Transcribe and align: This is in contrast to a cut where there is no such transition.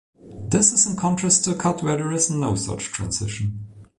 This 0.47 0.73
is 0.73 0.87
in 0.87 0.95
contrast 0.95 1.43
to 1.45 1.51
a 1.51 1.55
cut 1.55 1.83
where 1.83 1.95
there 1.95 2.11
is 2.11 2.31
no 2.31 2.55
such 2.55 2.85
transition. 2.85 3.67